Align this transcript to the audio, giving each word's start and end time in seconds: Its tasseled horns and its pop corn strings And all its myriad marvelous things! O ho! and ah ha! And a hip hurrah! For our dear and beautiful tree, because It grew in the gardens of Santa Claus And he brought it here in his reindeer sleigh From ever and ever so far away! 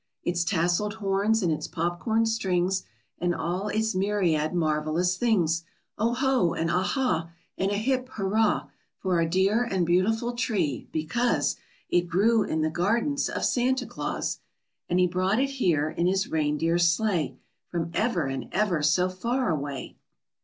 Its 0.23 0.43
tasseled 0.43 0.95
horns 0.95 1.43
and 1.43 1.51
its 1.51 1.67
pop 1.67 1.99
corn 1.99 2.25
strings 2.25 2.81
And 3.19 3.35
all 3.35 3.67
its 3.67 3.93
myriad 3.93 4.51
marvelous 4.51 5.15
things! 5.15 5.63
O 5.99 6.13
ho! 6.15 6.55
and 6.55 6.71
ah 6.71 6.81
ha! 6.81 7.29
And 7.55 7.69
a 7.69 7.75
hip 7.77 8.09
hurrah! 8.13 8.67
For 8.97 9.17
our 9.17 9.27
dear 9.27 9.63
and 9.63 9.85
beautiful 9.85 10.33
tree, 10.33 10.89
because 10.91 11.55
It 11.87 12.07
grew 12.09 12.41
in 12.41 12.61
the 12.61 12.71
gardens 12.71 13.29
of 13.29 13.45
Santa 13.45 13.85
Claus 13.85 14.39
And 14.89 14.99
he 14.99 15.05
brought 15.05 15.39
it 15.39 15.51
here 15.51 15.91
in 15.91 16.07
his 16.07 16.27
reindeer 16.27 16.79
sleigh 16.79 17.37
From 17.67 17.91
ever 17.93 18.25
and 18.25 18.49
ever 18.51 18.81
so 18.81 19.07
far 19.07 19.51
away! 19.51 19.97